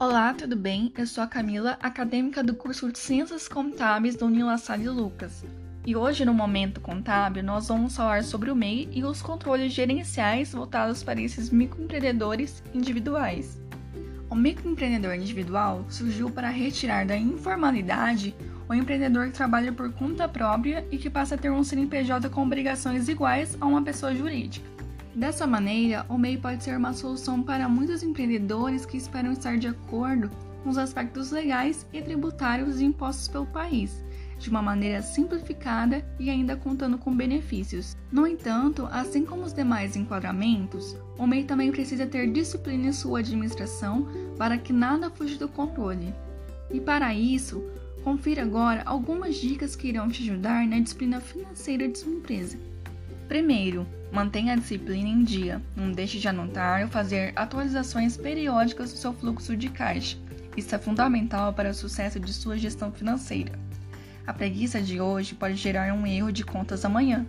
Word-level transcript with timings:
Olá, 0.00 0.32
tudo 0.32 0.54
bem? 0.54 0.92
Eu 0.96 1.08
sou 1.08 1.24
a 1.24 1.26
Camila, 1.26 1.76
acadêmica 1.82 2.40
do 2.40 2.54
curso 2.54 2.92
de 2.92 3.00
Ciências 3.00 3.48
Contábeis 3.48 4.14
do 4.14 4.26
Unila 4.26 4.56
Salle 4.56 4.88
Lucas. 4.88 5.44
E 5.84 5.96
hoje, 5.96 6.24
no 6.24 6.32
Momento 6.32 6.80
Contábil, 6.80 7.42
nós 7.42 7.66
vamos 7.66 7.96
falar 7.96 8.22
sobre 8.22 8.48
o 8.48 8.54
MEI 8.54 8.88
e 8.92 9.02
os 9.02 9.20
controles 9.20 9.72
gerenciais 9.72 10.52
voltados 10.52 11.02
para 11.02 11.20
esses 11.20 11.50
microempreendedores 11.50 12.62
individuais. 12.72 13.60
O 14.30 14.36
microempreendedor 14.36 15.16
individual 15.16 15.84
surgiu 15.88 16.30
para 16.30 16.48
retirar 16.48 17.04
da 17.04 17.16
informalidade 17.16 18.36
o 18.68 18.74
empreendedor 18.74 19.26
que 19.26 19.32
trabalha 19.32 19.72
por 19.72 19.92
conta 19.94 20.28
própria 20.28 20.86
e 20.92 20.96
que 20.96 21.10
passa 21.10 21.34
a 21.34 21.38
ter 21.38 21.50
um 21.50 21.64
CNPJ 21.64 22.28
com 22.28 22.44
obrigações 22.44 23.08
iguais 23.08 23.58
a 23.60 23.66
uma 23.66 23.82
pessoa 23.82 24.14
jurídica. 24.14 24.78
Dessa 25.18 25.48
maneira, 25.48 26.06
o 26.08 26.16
MEI 26.16 26.38
pode 26.38 26.62
ser 26.62 26.76
uma 26.76 26.92
solução 26.92 27.42
para 27.42 27.68
muitos 27.68 28.04
empreendedores 28.04 28.86
que 28.86 28.96
esperam 28.96 29.32
estar 29.32 29.58
de 29.58 29.66
acordo 29.66 30.30
com 30.62 30.70
os 30.70 30.78
aspectos 30.78 31.32
legais 31.32 31.84
e 31.92 32.00
tributários 32.00 32.80
impostos 32.80 33.26
pelo 33.26 33.44
país, 33.44 34.00
de 34.38 34.48
uma 34.48 34.62
maneira 34.62 35.02
simplificada 35.02 36.06
e 36.20 36.30
ainda 36.30 36.54
contando 36.54 36.96
com 36.96 37.12
benefícios. 37.12 37.96
No 38.12 38.28
entanto, 38.28 38.88
assim 38.92 39.24
como 39.24 39.42
os 39.42 39.52
demais 39.52 39.96
enquadramentos, 39.96 40.96
o 41.18 41.26
MEI 41.26 41.42
também 41.42 41.72
precisa 41.72 42.06
ter 42.06 42.30
disciplina 42.30 42.86
em 42.86 42.92
sua 42.92 43.18
administração 43.18 44.06
para 44.38 44.56
que 44.56 44.72
nada 44.72 45.10
fuja 45.10 45.36
do 45.36 45.48
controle. 45.48 46.14
E 46.70 46.80
para 46.80 47.12
isso, 47.12 47.60
Confira 48.04 48.42
agora 48.42 48.82
algumas 48.86 49.36
dicas 49.36 49.74
que 49.76 49.88
irão 49.88 50.08
te 50.08 50.22
ajudar 50.22 50.66
na 50.66 50.78
disciplina 50.78 51.20
financeira 51.20 51.88
de 51.88 51.98
sua 51.98 52.12
empresa. 52.12 52.58
Primeiro, 53.28 53.86
mantenha 54.10 54.54
a 54.54 54.56
disciplina 54.56 55.06
em 55.06 55.22
dia. 55.22 55.60
Não 55.76 55.92
deixe 55.92 56.18
de 56.18 56.26
anotar 56.26 56.82
ou 56.82 56.88
fazer 56.88 57.34
atualizações 57.36 58.16
periódicas 58.16 58.90
do 58.90 58.98
seu 58.98 59.12
fluxo 59.12 59.54
de 59.54 59.68
caixa. 59.68 60.16
Isso 60.56 60.74
é 60.74 60.78
fundamental 60.78 61.52
para 61.52 61.70
o 61.70 61.74
sucesso 61.74 62.18
de 62.18 62.32
sua 62.32 62.56
gestão 62.56 62.90
financeira. 62.90 63.52
A 64.26 64.32
preguiça 64.32 64.80
de 64.80 64.98
hoje 64.98 65.34
pode 65.34 65.56
gerar 65.56 65.92
um 65.92 66.06
erro 66.06 66.32
de 66.32 66.42
contas 66.42 66.86
amanhã. 66.86 67.26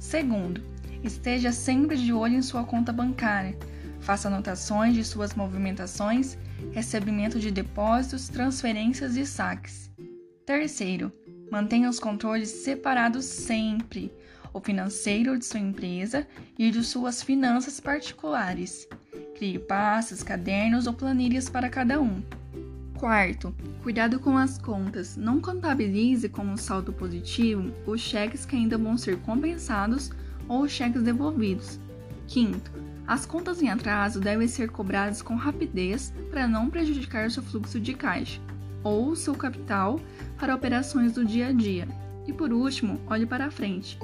Segundo, 0.00 0.60
esteja 1.02 1.52
sempre 1.52 1.96
de 1.96 2.12
olho 2.12 2.34
em 2.34 2.42
sua 2.42 2.64
conta 2.64 2.92
bancária. 2.92 3.56
Faça 4.00 4.26
anotações 4.26 4.94
de 4.94 5.04
suas 5.04 5.34
movimentações, 5.34 6.36
recebimento 6.72 7.38
de 7.38 7.52
depósitos, 7.52 8.28
transferências 8.28 9.16
e 9.16 9.24
saques. 9.24 9.90
Terceiro, 10.44 11.12
mantenha 11.50 11.88
os 11.88 12.00
controles 12.00 12.48
separados 12.48 13.24
sempre, 13.24 14.12
o 14.52 14.60
financeiro 14.60 15.38
de 15.38 15.44
sua 15.44 15.60
empresa 15.60 16.26
e 16.58 16.70
de 16.70 16.82
suas 16.84 17.22
finanças 17.22 17.80
particulares. 17.80 18.88
Crie 19.36 19.58
pastas, 19.58 20.22
cadernos 20.22 20.86
ou 20.86 20.92
planilhas 20.92 21.48
para 21.48 21.68
cada 21.68 22.00
um. 22.00 22.22
Quarto, 22.98 23.54
cuidado 23.82 24.20
com 24.20 24.36
as 24.36 24.58
contas. 24.58 25.16
Não 25.16 25.40
contabilize 25.40 26.28
como 26.28 26.58
saldo 26.58 26.92
positivo 26.92 27.72
os 27.86 28.00
cheques 28.00 28.44
que 28.44 28.54
ainda 28.54 28.76
vão 28.76 28.98
ser 28.98 29.16
compensados 29.20 30.10
ou 30.46 30.62
os 30.62 30.70
cheques 30.72 31.02
devolvidos. 31.02 31.80
Quinto, 32.26 32.70
as 33.06 33.24
contas 33.24 33.62
em 33.62 33.70
atraso 33.70 34.20
devem 34.20 34.46
ser 34.46 34.68
cobradas 34.70 35.22
com 35.22 35.34
rapidez 35.34 36.12
para 36.30 36.46
não 36.46 36.68
prejudicar 36.68 37.30
seu 37.30 37.42
fluxo 37.42 37.80
de 37.80 37.94
caixa 37.94 38.40
ou 38.84 39.16
seu 39.16 39.34
capital 39.34 39.98
para 40.38 40.54
operações 40.54 41.12
do 41.12 41.24
dia 41.24 41.48
a 41.48 41.52
dia. 41.52 41.88
E 42.26 42.32
por 42.32 42.52
último, 42.52 43.00
olhe 43.06 43.26
para 43.26 43.50
frente. 43.50 43.98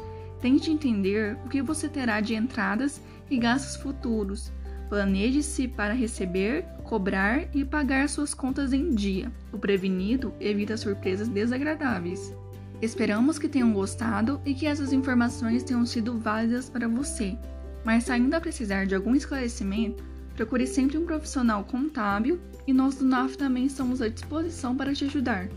Tente 0.47 0.71
entender 0.71 1.37
o 1.45 1.49
que 1.49 1.61
você 1.61 1.89
terá 1.89 2.21
de 2.21 2.33
entradas 2.33 3.03
e 3.29 3.37
gastos 3.37 3.75
futuros. 3.75 4.53
Planeje-se 4.89 5.67
para 5.67 5.93
receber, 5.93 6.63
cobrar 6.85 7.49
e 7.53 7.65
pagar 7.65 8.09
suas 8.09 8.33
contas 8.33 8.73
em 8.73 8.95
dia. 8.95 9.29
O 9.53 9.59
prevenido 9.59 10.33
evita 10.39 10.77
surpresas 10.77 11.27
desagradáveis. 11.27 12.33
Esperamos 12.81 13.41
que 13.41 13.49
tenham 13.49 13.73
gostado 13.73 14.41
e 14.45 14.55
que 14.55 14.69
essas 14.69 14.93
informações 14.93 15.65
tenham 15.65 15.85
sido 15.85 16.17
válidas 16.17 16.71
para 16.71 16.87
você. 16.87 17.37
Mas 17.85 18.05
se 18.05 18.12
ainda 18.12 18.41
precisar 18.41 18.87
de 18.87 18.95
algum 18.95 19.17
esclarecimento, 19.17 20.05
procure 20.37 20.65
sempre 20.65 20.97
um 20.97 21.05
profissional 21.05 21.65
contábil 21.65 22.39
e 22.69 22.73
nós 22.73 22.95
do 22.95 23.05
NAF 23.05 23.37
também 23.37 23.67
estamos 23.67 24.01
à 24.01 24.09
disposição 24.09 24.77
para 24.77 24.95
te 24.95 25.06
ajudar. 25.06 25.49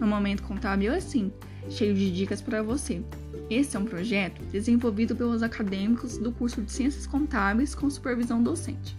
No 0.00 0.06
Momento 0.06 0.42
Contábil 0.44 0.94
é 0.94 0.96
assim, 0.96 1.30
cheio 1.70 1.94
de 1.94 2.10
dicas 2.10 2.40
para 2.40 2.62
você. 2.62 3.02
Esse 3.50 3.76
é 3.76 3.80
um 3.80 3.84
projeto 3.84 4.42
desenvolvido 4.50 5.14
pelos 5.14 5.42
acadêmicos 5.42 6.16
do 6.18 6.32
curso 6.32 6.62
de 6.62 6.72
Ciências 6.72 7.06
Contábeis 7.06 7.74
com 7.74 7.88
supervisão 7.90 8.42
docente. 8.42 8.96